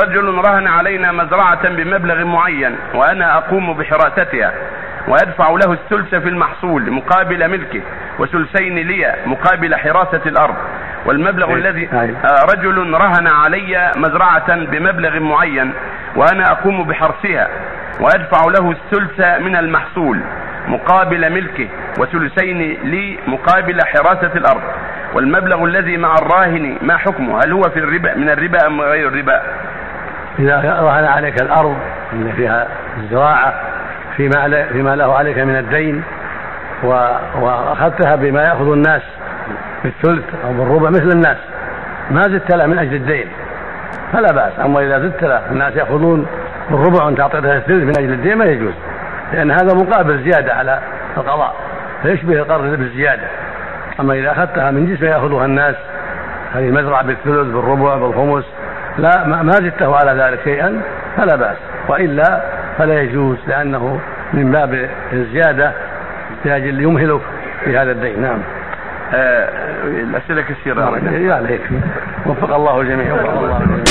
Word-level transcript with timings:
رجل 0.00 0.34
رهن 0.34 0.66
علينا 0.66 1.12
مزرعة 1.12 1.68
بمبلغ 1.68 2.24
معين 2.24 2.76
وأنا 2.94 3.36
أقوم 3.36 3.72
بحراستها 3.72 4.52
ويدفع 5.08 5.50
له 5.50 5.72
الثلث 5.72 6.14
في 6.14 6.28
المحصول 6.28 6.90
مقابل 6.90 7.48
ملكه 7.48 7.80
وثلثين 8.18 8.78
لي 8.78 9.14
مقابل 9.26 9.74
حراسة 9.74 10.20
الأرض 10.26 10.54
والمبلغ 11.06 11.48
أي. 11.48 11.54
الذي 11.54 11.80
أي. 11.80 12.10
آه، 12.10 12.44
رجل 12.54 12.94
رهن 12.94 13.26
علي 13.26 13.92
مزرعة 13.96 14.56
بمبلغ 14.64 15.20
معين 15.20 15.72
وأنا 16.16 16.52
أقوم 16.52 16.84
بحرسها 16.84 17.48
ويدفع 18.00 18.40
له 18.58 18.70
الثلث 18.70 19.40
من 19.40 19.56
المحصول 19.56 20.20
مقابل 20.68 21.32
ملكه 21.32 21.68
وثلثين 21.98 22.58
لي 22.82 23.18
مقابل 23.26 23.78
حراسة 23.86 24.32
الأرض 24.36 24.62
والمبلغ 25.14 25.64
الذي 25.64 25.96
مع 25.96 26.14
الراهن 26.14 26.78
ما 26.82 26.96
حكمه 26.96 27.40
هل 27.44 27.52
هو 27.52 27.62
في 27.62 27.78
الربا 27.78 28.14
من 28.14 28.28
الربا 28.30 28.66
أم 28.66 28.80
غير 28.80 29.08
الربا 29.08 29.42
إذا 30.38 30.56
رهن 30.80 31.04
عليك 31.04 31.42
الأرض 31.42 31.76
اللي 32.12 32.32
فيها 32.32 32.68
الزراعة 32.98 33.54
فيما, 34.16 34.66
فيما 34.72 34.96
له 34.96 35.14
عليك 35.14 35.38
من 35.38 35.56
الدين 35.56 36.02
وأخذتها 37.40 38.16
بما 38.16 38.42
يأخذ 38.42 38.72
الناس 38.72 39.02
بالثلث 39.84 40.24
أو 40.44 40.52
بالربع 40.52 40.90
مثل 40.90 41.08
الناس. 41.08 41.36
ما 42.10 42.22
زدت 42.22 42.54
له 42.54 42.66
من 42.66 42.78
أجل 42.78 42.94
الدين. 42.94 43.26
فلا 44.12 44.32
بأس. 44.32 44.52
أما 44.64 44.80
إذا 44.80 44.98
زدت 44.98 45.24
له 45.24 45.50
الناس 45.50 45.76
يأخذون 45.76 46.26
بالربع 46.70 47.04
وأنت 47.04 47.20
أعطيتها 47.20 47.56
الثلث 47.56 47.84
من 47.84 47.98
أجل 47.98 48.12
الدين 48.12 48.38
ما 48.38 48.44
يجوز. 48.44 48.74
لأن 49.32 49.50
هذا 49.50 49.74
مقابل 49.74 50.22
زيادة 50.22 50.54
على 50.54 50.78
القضاء. 51.16 51.54
فيشبه 52.02 52.32
القرض 52.32 52.64
بالزيادة؟ 52.64 53.26
أما 54.00 54.14
إذا 54.14 54.32
أخذتها 54.32 54.70
من 54.70 54.86
جنس 54.86 55.02
ما 55.02 55.08
يأخذها 55.08 55.44
الناس 55.44 55.76
هذه 56.54 56.68
المزرعة 56.68 57.02
بالثلث 57.02 57.46
بالربع 57.46 57.96
بالخمس 57.96 58.44
لا 58.98 59.24
ما 59.42 59.52
زدته 59.52 59.96
على 59.96 60.22
ذلك 60.22 60.40
شيئا 60.44 60.80
فلا 61.16 61.36
بأس. 61.36 61.56
وإلا 61.88 62.42
فلا 62.78 63.00
يجوز 63.00 63.36
لأنه 63.46 64.00
من 64.32 64.52
باب 64.52 64.88
الزيادة 65.12 65.72
لأجل 66.44 66.80
يمهلك 66.80 67.20
في 67.64 67.78
هذا 67.78 67.90
الدين. 67.90 68.22
نعم. 68.22 68.38
آه، 69.14 69.48
الأسئلة 69.84 70.42
كثيرة. 70.42 70.98
لا 71.40 71.50
يكفي 71.50 71.80
وفق 72.26 72.54
الله 72.54 72.80
الجميع 72.80 73.14
وفق 73.14 73.38
الله 73.38 73.60
الجميع 73.60 73.84